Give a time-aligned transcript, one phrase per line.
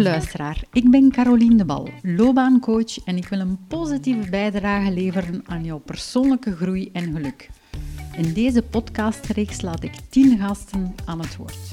[0.00, 5.64] Luisteraar, ik ben Caroline de Bal, loopbaancoach en ik wil een positieve bijdrage leveren aan
[5.64, 7.50] jouw persoonlijke groei en geluk.
[8.16, 11.70] In deze podcastreeks laat ik 10 gasten aan het woord.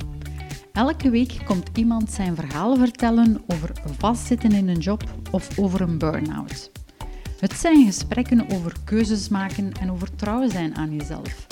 [0.74, 5.98] Elke week komt iemand zijn verhaal vertellen over vastzitten in een job of over een
[5.98, 6.72] burn-out.
[7.40, 11.48] Het zijn gesprekken over keuzes maken en over trouw zijn aan jezelf.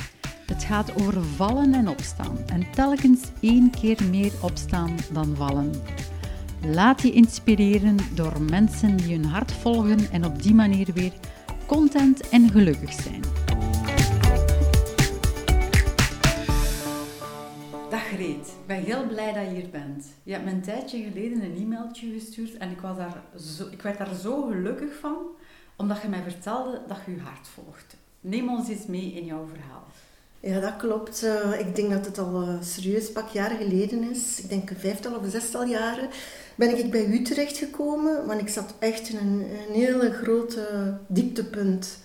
[0.46, 5.72] Het gaat over vallen en opstaan en telkens één keer meer opstaan dan vallen.
[6.66, 11.14] Laat je inspireren door mensen die hun hart volgen en op die manier weer
[11.66, 13.22] content en gelukkig zijn.
[17.90, 20.06] Dag Greet, ik ben heel blij dat je hier bent.
[20.24, 23.82] Je hebt me een tijdje geleden een e-mailtje gestuurd en ik, was daar zo, ik
[23.82, 25.18] werd daar zo gelukkig van,
[25.76, 27.96] omdat je mij vertelde dat je je hart volgt.
[28.22, 29.88] Neem ons eens mee in jouw verhaal.
[30.48, 31.24] Ja, dat klopt.
[31.24, 34.42] Eh, ik denk dat het al uh, serieus pak jaren geleden is.
[34.42, 36.10] Ik denk een vijftal of zestal jaren
[36.56, 38.26] ben ik bij u terechtgekomen.
[38.26, 41.98] Want ik zat echt in een, een hele grote dieptepunt.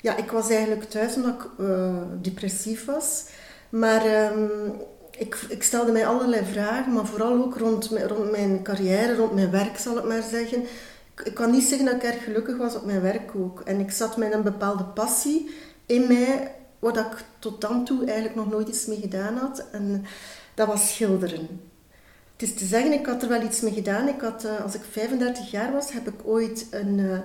[0.00, 3.24] Ja, ik was eigenlijk thuis omdat ik uh, depressief was.
[3.68, 4.72] Maar um,
[5.18, 9.50] ik, ik, stelde mij allerlei vragen, maar vooral ook rond, rond mijn carrière, rond mijn
[9.50, 10.62] werk zal ik maar zeggen.
[11.14, 13.60] Ik, ik kan niet zeggen dat ik erg gelukkig was op mijn werk ook.
[13.60, 15.50] En ik zat met een bepaalde passie
[15.86, 19.64] in mij wat ik tot dan toe eigenlijk nog nooit iets mee gedaan had.
[19.72, 20.04] En
[20.54, 21.48] dat was schilderen.
[22.32, 24.08] Het is te zeggen, ik had er wel iets mee gedaan.
[24.08, 27.18] Ik had, eh, als ik 35 jaar was, heb ik ooit een, uh,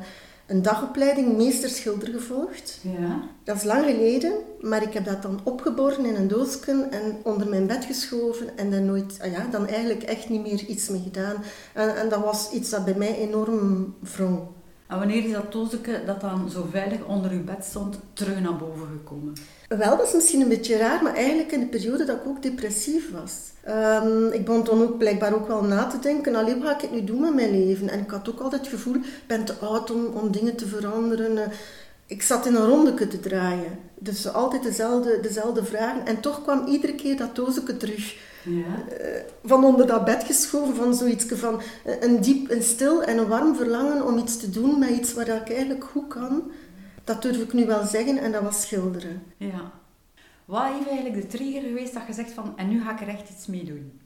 [0.45, 2.79] een dagopleiding meesterschilder gevolgd.
[2.81, 3.21] Ja.
[3.43, 7.49] Dat is lang geleden, maar ik heb dat dan opgeborgen in een doosje en onder
[7.49, 11.01] mijn bed geschoven en dan nooit, ah ja, dan eigenlijk echt niet meer iets mee
[11.01, 11.43] gedaan.
[11.73, 14.39] En, en dat was iets dat bij mij enorm wrong.
[14.87, 18.55] En wanneer is dat doosje dat dan zo veilig onder uw bed stond, terug naar
[18.55, 19.33] boven gekomen?
[19.67, 22.41] Wel, dat is misschien een beetje raar, maar eigenlijk in de periode dat ik ook
[22.41, 23.33] depressief was.
[23.67, 26.91] Um, ik begon dan ook blijkbaar ook wel na te denken, alleen wat ga ik
[26.91, 27.89] nu doen met mijn leven?
[27.89, 30.67] En ik had ook altijd het gevoel, ik ben te oud om, om dingen te
[30.67, 31.51] veranderen.
[32.05, 33.79] Ik zat in een rondeke te draaien.
[33.99, 36.05] Dus altijd dezelfde, dezelfde vragen.
[36.05, 38.15] En toch kwam iedere keer dat doosje terug.
[38.43, 39.01] Ja.
[39.01, 41.61] Uh, van onder dat bed geschoven, van zoiets van
[41.99, 45.27] een diep, een stil en een warm verlangen om iets te doen met iets waar
[45.27, 46.51] ik eigenlijk goed kan.
[47.03, 49.23] Dat durf ik nu wel zeggen en dat was schilderen.
[49.37, 49.71] Ja.
[50.45, 53.07] Wat is eigenlijk de trigger geweest dat je zegt van, en nu ga ik er
[53.07, 53.99] echt iets mee doen?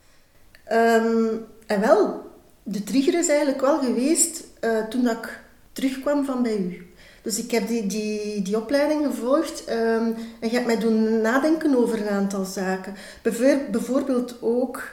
[0.72, 2.31] Um, en wel,
[2.64, 5.40] de trigger is eigenlijk wel geweest uh, toen dat ik
[5.72, 6.89] terugkwam van bij u.
[7.30, 11.76] Dus ik heb die, die, die opleiding gevolgd um, en je hebt mij doen nadenken
[11.76, 12.96] over een aantal zaken.
[13.72, 14.84] Bijvoorbeeld ook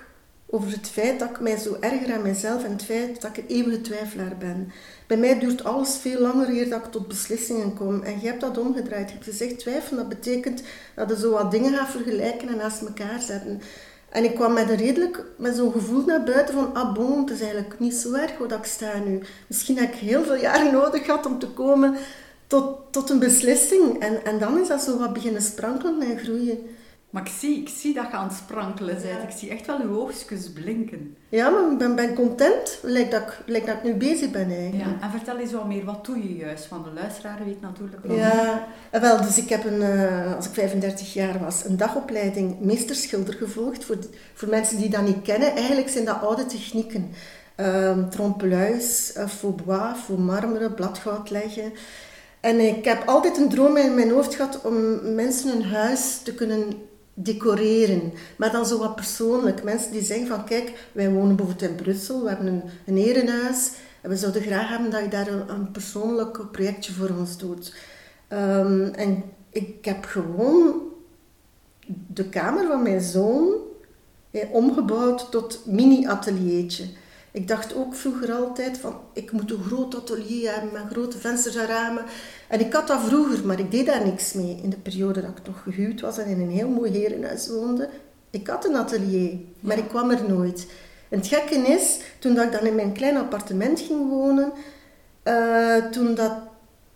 [0.47, 3.37] over het feit dat ik mij zo erger aan mezelf en het feit dat ik
[3.37, 4.73] een eeuwige twijfelaar ben.
[5.07, 8.03] Bij mij duurt alles veel langer eer dat ik tot beslissingen kom.
[8.03, 9.09] En je hebt dat omgedraaid.
[9.09, 10.63] Je hebt gezegd twijfelen, dat betekent
[10.95, 13.61] dat je zo wat dingen gaat vergelijken en naast elkaar zetten.
[14.09, 17.31] En ik kwam met een redelijk, met zo'n gevoel naar buiten van, ah bon, het
[17.31, 19.21] is eigenlijk niet zo erg hoe dat ik sta nu.
[19.47, 21.97] Misschien heb ik heel veel jaren nodig gehad om te komen
[22.47, 23.99] tot, tot een beslissing.
[23.99, 26.59] En, en dan is dat zo wat beginnen sprankelen en groeien.
[27.11, 29.07] Maar ik zie, ik zie dat je aan het sprankelen bent.
[29.07, 29.29] Ja.
[29.29, 31.17] Ik zie echt wel je oogstjes blinken.
[31.29, 32.79] Ja, maar ik ben, ben content.
[32.83, 35.01] Lijkt dat, ik, lijkt dat ik nu bezig ben eigenlijk.
[35.01, 35.85] Ja, en vertel eens wat meer.
[35.85, 36.69] Wat doe je juist?
[36.69, 38.17] Want de luisteraar weet natuurlijk wel.
[38.17, 43.35] Ja, wel, dus ik heb een, uh, als ik 35 jaar was, een dagopleiding meesterschilder
[43.35, 43.85] gevolgd.
[43.85, 43.99] Voor,
[44.35, 47.11] voor mensen die dat niet kennen, eigenlijk zijn dat oude technieken.
[47.61, 51.73] Um, trompeluis, uh, faux bois, faux marmeren, bladgoud leggen.
[52.41, 56.35] En ik heb altijd een droom in mijn hoofd gehad om mensen een huis te
[56.35, 56.73] kunnen
[57.15, 58.13] decoreren.
[58.37, 59.63] Maar dan zo wat persoonlijk.
[59.63, 63.71] Mensen die zeggen van kijk, wij wonen bijvoorbeeld in Brussel, we hebben een, een herenhuis
[64.01, 67.75] en we zouden graag hebben dat je daar een, persoonlijk projectje voor ons doet.
[68.29, 70.75] Um, en ik heb gewoon
[72.07, 73.55] de kamer van mijn zoon
[74.31, 76.85] eh, omgebouwd tot mini-ateliertje.
[77.37, 81.57] Ik dacht ook vroeger altijd van, ik moet een groot atelier hebben met grote vensters
[81.57, 82.05] en ramen.
[82.49, 84.61] En ik had dat vroeger, maar ik deed daar niks mee.
[84.63, 87.89] In de periode dat ik nog gehuwd was en in een heel mooi herenhuis woonde.
[88.31, 90.67] Ik had een atelier, maar ik kwam er nooit.
[91.09, 94.53] En het gekke is, toen dat ik dan in mijn klein appartement ging wonen,
[95.25, 96.33] uh, toen dat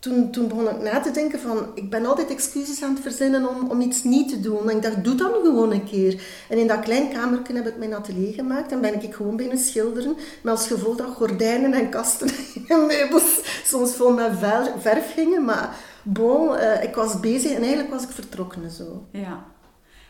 [0.01, 3.49] toen, toen begon ik na te denken van, ik ben altijd excuses aan het verzinnen
[3.49, 4.71] om, om iets niet te doen.
[4.71, 6.23] En ik dacht, doe dan gewoon een keer.
[6.49, 9.61] En in dat klein kamertje heb ik mijn atelier gemaakt en ben ik gewoon beginnen
[9.61, 10.17] schilderen.
[10.43, 12.29] Met als gevolg dat gordijnen en kasten
[12.69, 14.33] en meubels soms vol met
[14.79, 15.45] verf gingen.
[15.45, 19.07] Maar bon, uh, ik was bezig en eigenlijk was ik vertrokken zo.
[19.13, 19.45] Ja.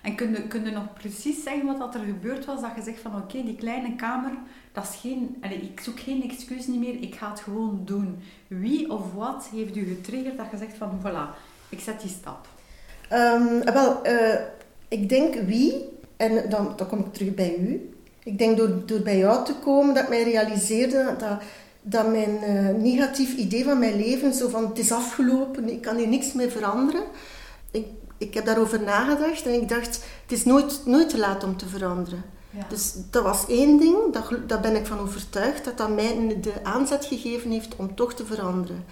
[0.02, 0.14] En
[0.48, 2.60] kun je, nog precies zeggen wat dat er gebeurd was?
[2.60, 4.32] Dat je zegt van oké, die kleine kamer,
[4.72, 8.18] dat is geen, ik zoek geen excuus niet meer, ik ga het gewoon doen.
[8.46, 11.38] Wie of wat heeft u getriggerd dat je zegt van voilà,
[11.68, 12.48] ik zet die stap?
[13.12, 14.34] Um, wel, uh,
[14.88, 17.94] ik denk wie, en dan, dan kom ik terug bij u.
[18.22, 21.42] Ik denk door, door bij jou te komen dat ik mij realiseerde dat,
[21.82, 25.96] dat mijn uh, negatief idee van mijn leven, zo van het is afgelopen, ik kan
[25.96, 27.02] hier niks meer veranderen.
[27.70, 27.86] Ik,
[28.20, 31.68] ik heb daarover nagedacht en ik dacht, het is nooit, nooit te laat om te
[31.68, 32.24] veranderen.
[32.68, 36.52] Dus dat was één ding, dat, daar ben ik van overtuigd, dat dat mij de
[36.62, 38.84] aanzet gegeven heeft om toch te veranderen.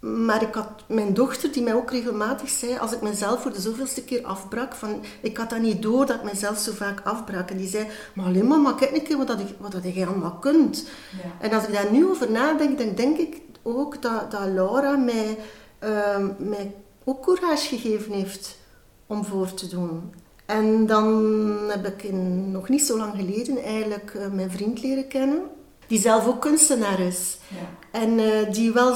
[0.00, 3.60] Maar ik had mijn dochter, die mij ook regelmatig zei, als ik mezelf voor de
[3.60, 7.50] zoveelste keer afbrak, van, ik had dat niet door dat ik mezelf zo vaak afbrak.
[7.50, 10.38] En die zei, maar alleen maar, kijk een keer wat, dat, wat dat jij allemaal
[10.40, 10.88] kunt.
[11.22, 11.46] Ja.
[11.46, 15.38] En als ik daar nu over nadenk, dan denk ik ook dat, dat Laura mij,
[15.84, 16.74] uh, mij
[17.04, 18.58] ook courage gegeven heeft
[19.06, 20.12] om voor te doen.
[20.46, 21.14] En dan
[21.68, 25.42] heb ik in, nog niet zo lang geleden eigenlijk uh, mijn vriend leren kennen,
[25.86, 27.38] die zelf ook kunstenaar is.
[27.48, 27.98] Ja.
[28.00, 28.94] En uh, die wel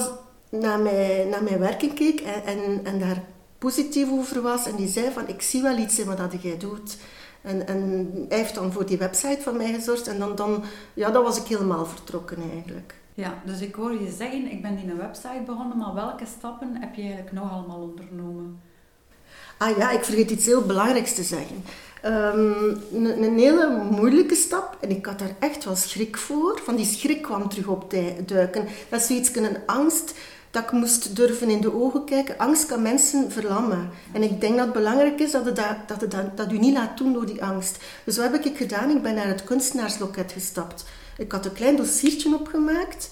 [0.51, 3.25] naar, mij, naar mijn werken keek en, en, en, daar
[3.59, 4.67] positief over was.
[4.67, 6.97] En die zei van, ik zie wel iets in wat dat jij doet.
[7.43, 10.09] En, en hij heeft dan voor die website van mij gezorgd.
[10.09, 10.65] En dan, dan,
[10.95, 12.95] ja, dan was ik helemaal vertrokken eigenlijk.
[13.17, 16.77] Ja, dus ik hoor je zeggen, ik ben in een website begonnen, maar welke stappen
[16.81, 18.61] heb je eigenlijk nog allemaal ondernomen?
[19.59, 21.65] Ah ja, ik vergeet iets heel belangrijks te zeggen.
[22.03, 26.61] Ehm, een, een, hele moeilijke stap, en ik had daar echt wel schrik voor.
[26.65, 27.95] Van die schrik kwam terug op
[28.27, 28.67] duiken.
[28.89, 30.15] Dat is zoiets, een angst
[30.51, 32.39] dat ik moest durven in de ogen kijken.
[32.39, 33.91] Angst kan mensen verlammen.
[34.13, 36.75] En ik denk dat het belangrijk is dat je dat, dat, dat, dat u niet
[36.75, 37.79] laat doen door die angst.
[38.05, 38.91] Dus wat heb ik gedaan?
[38.91, 40.85] Ik ben naar het kunstenaarsloket gestapt.
[41.17, 43.11] Ik had een klein dossiertje opgemaakt.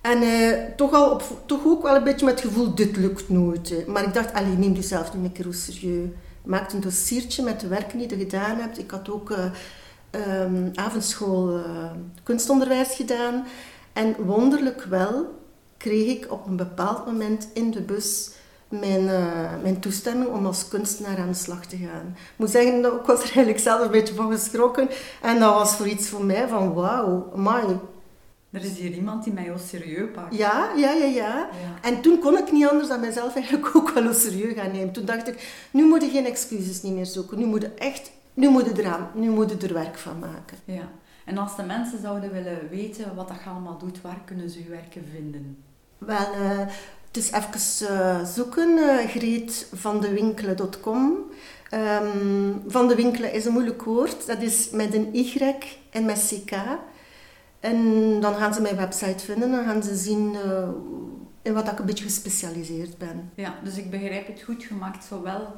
[0.00, 3.28] En eh, toch, al op, toch ook wel een beetje met het gevoel, dit lukt
[3.28, 3.86] nooit.
[3.86, 6.08] Maar ik dacht, alleen neem jezelf nu een keer serieus.
[6.42, 8.78] Maak een dossiertje met de werken die je gedaan hebt.
[8.78, 9.44] Ik had ook uh,
[10.42, 11.64] um, avondschool uh,
[12.22, 13.46] kunstonderwijs gedaan.
[13.92, 15.38] En wonderlijk wel
[15.76, 18.30] kreeg ik op een bepaald moment in de bus
[18.68, 22.06] mijn, uh, mijn toestemming om als kunstenaar aan de slag te gaan.
[22.16, 24.88] Ik moet zeggen, ik was er eigenlijk zelf een beetje van geschrokken.
[25.22, 27.78] En dat was voor iets voor mij van, wauw, amai,
[28.50, 30.36] er is hier iemand die mij heel serieus pakt.
[30.36, 31.48] Ja, ja, ja, ja,
[31.82, 34.92] En toen kon ik niet anders dan mezelf eigenlijk ook wel serieus gaan nemen.
[34.92, 37.38] Toen dacht ik, nu moet je geen excuses niet meer zoeken.
[37.38, 40.58] Nu moet je echt, nu moet je eraan, nu moet je er werk van maken.
[40.64, 40.88] Ja.
[41.24, 44.62] En als de mensen zouden willen weten wat dat je allemaal doet, waar kunnen ze
[44.62, 45.64] je werken vinden?
[45.98, 46.60] Wel, uh,
[47.16, 51.24] is even uh, zoeken, uh, greetvandewinkelen.com.
[51.74, 54.26] Um, van de Winkelen is een moeilijk woord.
[54.26, 55.54] Dat is met een Y
[55.90, 56.56] en met CK.
[57.60, 60.68] En dan gaan ze mijn website vinden en gaan ze zien uh,
[61.42, 63.30] in wat ik een beetje gespecialiseerd ben.
[63.34, 65.56] Ja, dus ik begrijp het goed gemaakt, zowel...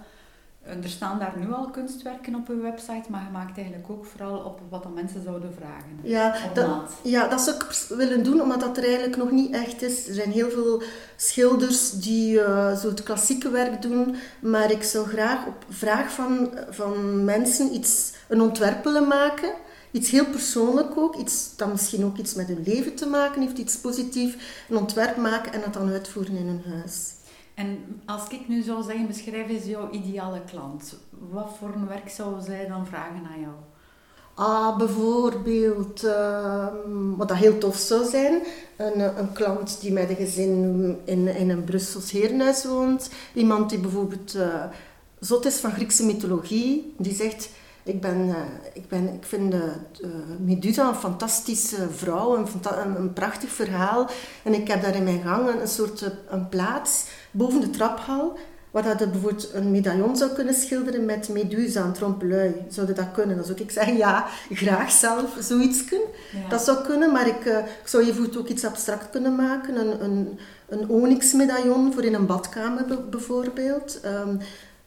[0.69, 4.39] Er staan daar nu al kunstwerken op uw website, maar je maakt eigenlijk ook vooral
[4.39, 5.99] op wat de mensen zouden vragen.
[6.03, 9.83] Ja, dat, ja, dat zou ik willen doen, omdat dat er eigenlijk nog niet echt
[9.83, 10.09] is.
[10.09, 10.83] Er zijn heel veel
[11.17, 16.51] schilders die uh, zo het klassieke werk doen, maar ik zou graag op vraag van,
[16.71, 19.51] van mensen iets, een ontwerp willen maken
[19.91, 23.59] Iets heel persoonlijk ook, iets dat misschien ook iets met hun leven te maken heeft,
[23.59, 24.37] iets positiefs,
[24.69, 27.13] een ontwerp maken en dat dan uitvoeren in hun huis.
[27.59, 30.99] En als ik nu zou zeggen, beschrijf eens jouw ideale klant.
[31.31, 33.55] Wat voor een werk zou zij dan vragen aan jou?
[34.35, 36.67] Ah, bijvoorbeeld, uh,
[37.17, 38.43] wat dat heel tof zou zijn,
[38.77, 43.11] een, een klant die met een gezin in, in een Brussels herenhuis woont.
[43.35, 44.65] Iemand die bijvoorbeeld uh,
[45.21, 47.51] zot is van Griekse mythologie, die zegt
[47.89, 48.37] ik, ben, eh,
[48.73, 49.55] ik, ben, ik vind
[50.39, 52.47] Medusa een fantastische vrouw, een,
[52.97, 54.11] een, prachtig verhaal.
[54.43, 58.39] En ik heb daar in mijn gang een, soort eh, een plaats boven de traphal,
[58.71, 63.13] waar dat je bijvoorbeeld een medaillon zou kunnen schilderen met Medusa, een trompe Zou dat
[63.13, 63.37] kunnen?
[63.37, 66.09] Dan zou ik zeggen, ja, graag zelf zoiets kunnen.
[66.49, 69.77] Dat zou kunnen, maar ik, uh, ik zou je ook iets abstract kunnen maken.
[69.77, 74.01] Een, een, een onyx-medaillon voor in een badkamer bijvoorbeeld.
[74.01, 74.37] Ehm,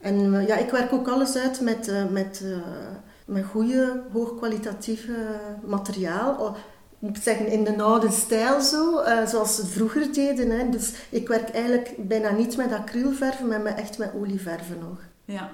[0.02, 2.56] en eh, ja, ik werk ook alles uit met, uh, met, uh,
[3.26, 5.12] met goede, hoogkwalitatieve
[5.64, 6.34] materiaal.
[6.34, 6.56] Oh,
[6.90, 10.50] ik moet zeggen, in de oude stijl zo, zoals ze vroeger deden.
[10.50, 10.68] Hè.
[10.68, 14.98] Dus ik werk eigenlijk bijna niet met acrylverven, maar echt met olieverven nog.
[15.24, 15.50] Ja,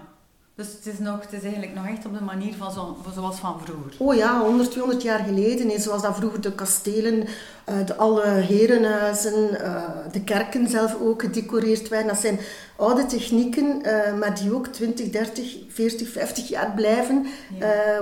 [0.59, 3.37] dus het is, nog, het is eigenlijk nog echt op de manier van zo, zoals
[3.37, 3.95] van vroeger.
[3.99, 5.81] Oh ja, 100, 200 jaar geleden.
[5.81, 7.15] Zoals dat vroeger de kastelen,
[7.69, 12.09] uh, de alle herenhuizen, uh, de kerken zelf ook gedecoreerd werden.
[12.09, 12.39] Dat zijn
[12.77, 17.27] oude technieken, uh, maar die ook 20, 30, 40, 50 jaar blijven.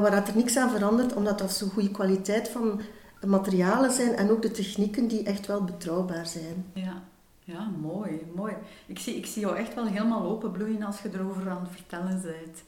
[0.00, 2.80] waar dat er niks aan verandert, omdat dat zo'n goede kwaliteit van
[3.26, 4.16] materialen zijn.
[4.16, 6.64] En ook de technieken die echt wel betrouwbaar zijn.
[6.72, 7.02] Ja.
[7.46, 8.52] Ja, mooi, mooi.
[8.86, 12.22] Ik zie, ik zie jou echt wel helemaal openbloeien als je erover aan het vertellen
[12.22, 12.62] bent.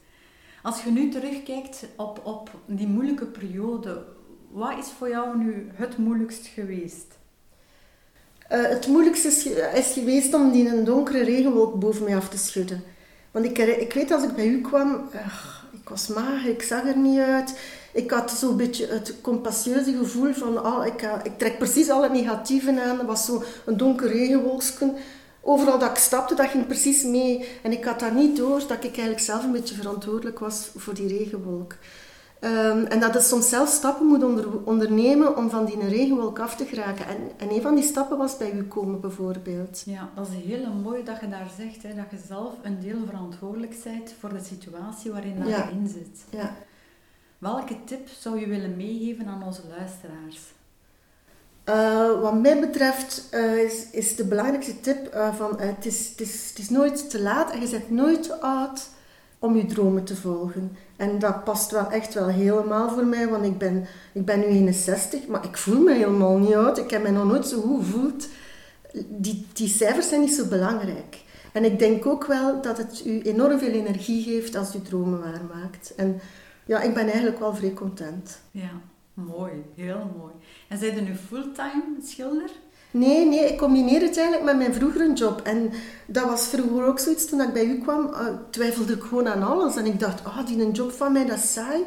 [0.63, 4.05] Als je nu terugkijkt op, op die moeilijke periode,
[4.51, 7.17] wat is voor jou nu het moeilijkst geweest?
[8.51, 9.27] Uh, het moeilijkste
[9.75, 12.83] is, geweest om die een donkere regenwolk boven mij af te schudden.
[13.31, 15.09] Want ik, ik weet als ik bij u kwam,
[15.71, 17.59] ik was mager, ik zag er niet uit.
[17.99, 22.11] Ik had zo'n beetje het compassieuze gevoel van, ah, ik, ik trek precies al het
[22.11, 22.99] negatieve aan.
[22.99, 24.95] Er was zo een donker regenwolksken.
[25.41, 27.47] Overal dat ik stapte, dat ging precies mee.
[27.61, 30.93] En ik had dat niet door, dat ik eigenlijk zelf een beetje verantwoordelijk was voor
[30.93, 31.75] die regenwolk.
[32.39, 36.55] Ehm, en dat je soms zelf stappen moet onder, ondernemen om van die regenwolk af
[36.55, 37.07] te geraken.
[37.07, 39.83] En, en een van die stappen was bij u komen bijvoorbeeld.
[39.85, 42.99] Ja, dat is heel mooi dat je daar zegt, hè, dat je zelf een deel
[43.05, 46.23] verantwoordelijk bent voor de situatie waarin je in zit.
[46.29, 46.55] Ja.
[47.39, 50.39] Welke tip zou je willen meegeven aan onze luisteraars?
[51.69, 56.53] Uh, wat mij betreft uh, is, is de belangrijkste tip uh, van het, is, is,
[56.57, 58.89] is nooit te laat en je bent nooit te oud
[59.39, 60.77] om je dromen te volgen.
[60.95, 64.45] En dat past wel echt wel helemaal voor mij, want ik ben, ik ben nu
[64.45, 66.77] 61, maar ik voel me helemaal niet oud.
[66.77, 68.27] Ik heb me nog nooit zo goed gevoeld.
[69.07, 71.23] Die, die cijfers zijn niet zo belangrijk.
[71.51, 75.19] En ik denk ook wel dat het u enorm veel energie geeft als u dromen
[75.19, 75.93] waarmaakt.
[75.95, 76.21] En
[76.69, 78.41] ja, ik ben eigenlijk wel vrij content.
[78.51, 78.71] Ja,
[79.13, 79.51] mooi.
[79.75, 80.33] Heel mooi.
[80.67, 82.49] En zijn er nu fulltime schilder?
[82.91, 85.41] Nee, nee, ik combineer het eigenlijk met mijn vroegere job.
[85.41, 85.71] En
[86.05, 89.43] dat was vroeger ook zoiets, toen ik bij u kwam, uh, twijfelde ik gewoon aan
[89.43, 89.75] alles.
[89.75, 91.83] En ik dacht, oh, die een job van mij, dat is saai.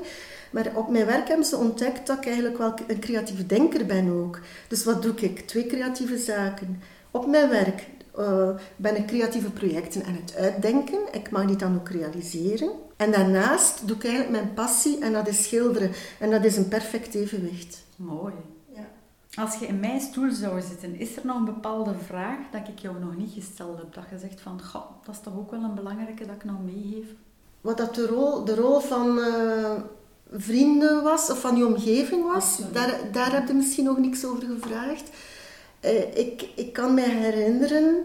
[0.51, 4.11] Maar op mijn werk hebben ze ontdekt dat ik eigenlijk wel een creatieve denker ben
[4.11, 4.41] ook.
[4.69, 5.41] Dus wat doe ik?
[5.41, 6.83] Twee creatieve zaken.
[7.11, 7.87] Op mijn werk
[8.19, 10.99] uh, ben ik creatieve projecten aan het uitdenken.
[11.13, 12.71] Ik mag die dan ook realiseren.
[13.03, 15.93] En daarnaast doe ik eigenlijk mijn passie en dat is schilderen.
[16.19, 17.85] En dat is een perfect evenwicht.
[17.97, 18.35] Mooi.
[19.35, 22.79] Als je in mijn stoel zou zitten, is er nog een bepaalde vraag dat ik
[22.79, 23.95] jou nog niet gesteld heb?
[23.95, 26.59] Dat je zegt van, goh, dat is toch ook wel een belangrijke dat ik nou
[26.59, 27.07] meegeef?
[27.61, 29.73] Wat dat de rol, de rol van uh,
[30.33, 34.43] vrienden was, of van je omgeving was, daar, daar heb je misschien nog niks over
[34.43, 35.11] gevraagd.
[35.85, 37.97] Uh, ik, ik kan me herinneren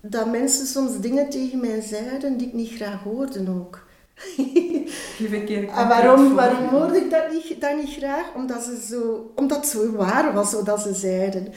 [0.00, 3.86] dat mensen soms dingen tegen mij zeiden die ik niet graag hoorde ook.
[5.70, 8.34] En waarom, waarom hoorde ik dat niet, dat niet graag?
[8.34, 11.48] Omdat, ze zo, omdat het zo waar was, wat ze zeiden.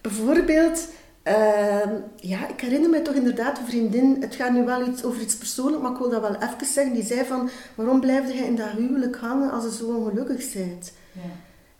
[0.00, 0.88] Bijvoorbeeld,
[1.24, 5.20] uh, ja, ik herinner me toch inderdaad een vriendin, het gaat nu wel iets over
[5.20, 8.44] iets persoonlijks, maar ik wil dat wel even zeggen, die zei van, waarom blijf je
[8.44, 10.92] in dat huwelijk hangen als je zo ongelukkig bent?
[11.12, 11.20] Ja.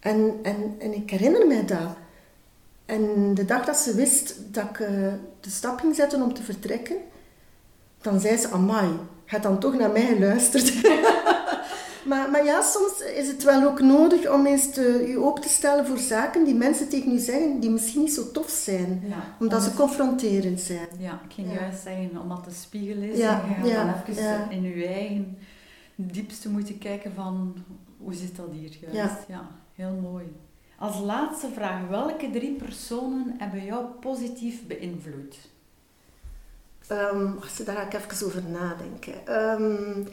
[0.00, 1.96] En, en, en ik herinner me dat.
[2.86, 4.88] En de dag dat ze wist dat ik uh,
[5.40, 6.96] de stap ging zetten om te vertrekken,
[8.00, 8.88] dan zei ze, amai,
[9.28, 10.74] gaat dan toch naar mij geluisterd.
[12.10, 15.48] maar, maar ja, soms is het wel ook nodig om eens te, je open te
[15.48, 19.12] stellen voor zaken die mensen tegen je zeggen die misschien niet zo tof zijn.
[19.40, 20.88] omdat ze confronterend zijn.
[20.98, 23.18] Ja, ik ging juist zeggen, omdat de spiegel is.
[23.18, 25.38] Ja, en je ja, dan even in je eigen
[25.94, 27.54] diepste moeten kijken van,
[27.98, 29.16] hoe zit dat hier juist?
[29.28, 30.24] Ja, heel mooi.
[30.78, 35.36] Als laatste vraag, welke drie personen hebben jou positief beïnvloed?
[36.92, 39.14] Um, daar ga ik even over nadenken.
[39.62, 40.08] Um,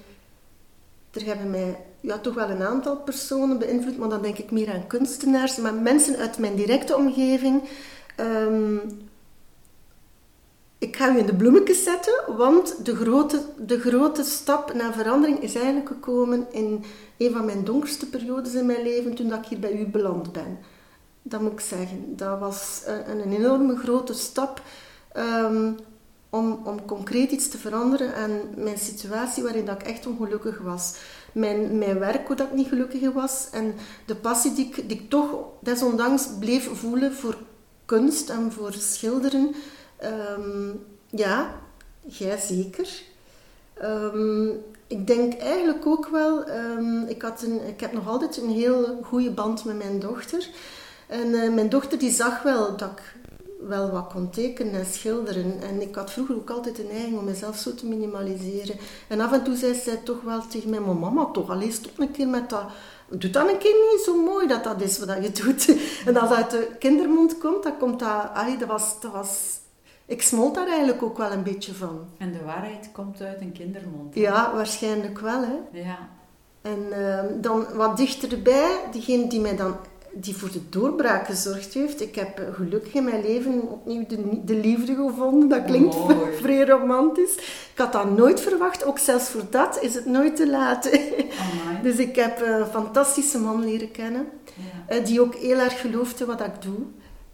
[1.11, 4.73] er hebben mij ja, toch wel een aantal personen beïnvloed, maar dan denk ik meer
[4.73, 7.69] aan kunstenaars, maar mensen uit mijn directe omgeving.
[8.19, 8.81] Um,
[10.77, 15.39] ik ga u in de bloemetjes zetten, want de grote, de grote stap naar verandering
[15.39, 16.83] is eigenlijk gekomen in
[17.17, 20.31] een van mijn donkerste periodes in mijn leven, toen dat ik hier bij u beland
[20.31, 20.59] ben.
[21.21, 22.15] Dat moet ik zeggen.
[22.15, 24.61] Dat was een, een enorme grote stap.
[26.35, 30.95] Om, om concreet iets te veranderen aan mijn situatie waarin dat ik echt ongelukkig was.
[31.31, 33.47] Mijn, mijn werk, hoe dat ik niet gelukkig was.
[33.51, 33.73] En
[34.05, 37.37] de passie die ik, die toch desondanks bleef voelen voor
[37.85, 39.55] kunst en voor schilderen.
[39.97, 40.69] Ehm,
[41.09, 41.55] ja,
[42.01, 43.01] jij zeker.
[43.73, 44.47] Ehm,
[44.87, 48.99] ik denk eigenlijk ook wel, um, ik, had een, ik heb nog altijd een heel
[49.03, 50.49] goede band met mijn dochter.
[51.07, 53.15] En uh, mijn dochter die zag wel dat ik
[53.67, 55.61] wel wat kon tekenen en schilderen.
[55.61, 58.75] En ik had vroeger ook altijd een neiging om mezelf zo te minimaliseren.
[59.07, 61.99] En af en toe zei zij toch wel tegen mij, maar mama, toch alleen stop
[61.99, 62.63] een keer met dat...
[63.09, 65.77] Doe dat een keer niet zo mooi dat dat is wat je doet.
[66.05, 68.29] En als dat uit de kindermond komt, dan komt dat...
[68.33, 68.99] Allee, dat was...
[68.99, 69.59] Dat was
[70.07, 72.05] ik smolt daar eigenlijk ook wel een beetje van.
[72.17, 74.15] En de waarheid komt uit een kindermond.
[74.15, 75.41] Ja, waarschijnlijk wel.
[75.41, 75.79] Hè.
[75.79, 76.09] Ja.
[76.61, 79.75] En uh, dan wat dichterbij, diegene die mij dan
[80.17, 82.01] die voor de doorbraak gezorgd heeft.
[82.01, 85.49] Ik heb gelukkig in mijn leven opnieuw de, de liefde gevonden.
[85.49, 85.95] Dat klinkt
[86.41, 87.35] vrij romantisch.
[87.71, 88.85] Ik had dat nooit verwacht.
[88.85, 90.99] Ook zelfs voor dat is het nooit te laat.
[91.83, 94.27] dus ik heb een fantastische man leren kennen.
[94.55, 94.95] Ja.
[94.95, 96.79] Eh, die ook heel erg geloofde wat ik doe.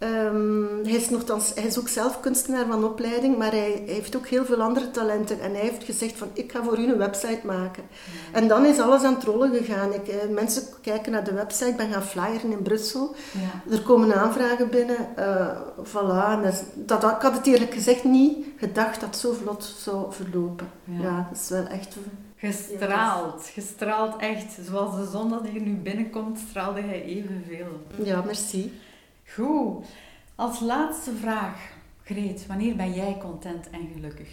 [0.02, 4.28] Ehm, hij, is nogthans, hij is ook zelf kunstenaar van opleiding, maar hij, heeft ook
[4.28, 5.40] heel veel andere talenten.
[5.40, 7.84] En hij heeft gezegd van, ik ga voor u een website maken.
[8.32, 9.94] En dan is alles aan het rollen gegaan.
[9.94, 13.16] Ik, eh, mensen kijken naar de website, ik ben gaan flyeren in Brussel.
[13.32, 13.72] Ja.
[13.72, 15.08] Er komen aanvragen binnen.
[15.20, 15.48] Uh,
[15.84, 16.42] voilà.
[16.76, 20.70] dat, dat, ik had het eerlijk gezegd niet gedacht dat het zo vlot zou verlopen.
[20.84, 21.98] Ja, dat is wel echt...
[22.36, 24.58] Gestraald, gestraald echt.
[24.70, 27.86] Zoals de zon dat hier nu binnenkomt, straalde hij evenveel.
[28.04, 28.72] Ja, merci.
[29.36, 29.86] Goed.
[30.36, 31.56] Als laatste vraag,
[32.04, 34.28] Greet, wanneer ben jij content en gelukkig?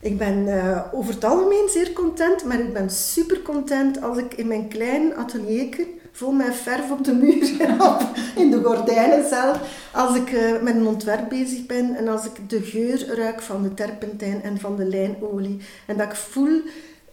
[0.00, 4.34] Ik ben uh, over het algemeen zeer content, maar ik ben super content als ik
[4.34, 7.50] in mijn klein atelierje, vol met verf op de muur,
[8.42, 12.48] in de gordijnen zelf, als ik uh, met een ontwerp bezig ben en als ik
[12.50, 16.62] de geur ruik van de terpentijn en van de lijnolie en dat ik voel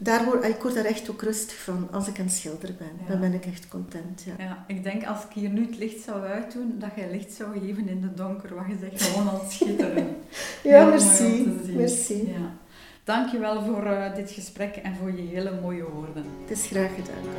[0.04, 3.08] daar word, ik word daar echt ook rustig van als ik aan het schilderen ben.
[3.08, 4.24] Dan ben ik echt content.
[4.26, 4.34] Ja.
[4.38, 4.66] ja.
[4.68, 7.88] ik denk als ik hier nu het licht zou uitdoen, dat jij licht zou geven
[7.88, 10.16] in de donker, wat je zegt, gewoon al schitteren.
[10.64, 11.60] ja, merci.
[11.76, 12.28] merci.
[12.28, 12.56] Ja.
[13.04, 16.26] Dankjewel voor uh, dit gesprek en voor je hele mooie woorden.
[16.42, 17.30] Het is graag gedaan.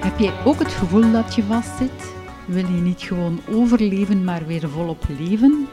[0.00, 2.12] Heb jij ook het gevoel dat je vastzit?
[2.46, 5.68] Wil je niet gewoon overleven, maar weer volop leven?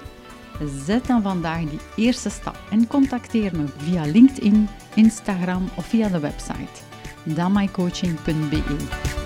[0.66, 6.20] Zet dan vandaag die eerste stap en contacteer me via LinkedIn, Instagram of via de
[6.20, 6.86] website
[7.24, 9.17] damaicoaching.be.